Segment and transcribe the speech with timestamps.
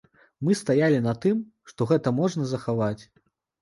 [0.47, 3.03] Мы стаялі на тым, што гэта можна захаваць.